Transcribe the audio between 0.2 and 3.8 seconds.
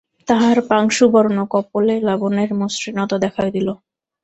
তাহার পাংশুবর্ণ কপোলে লাবণ্যের মসৃণতা দেখা দিল।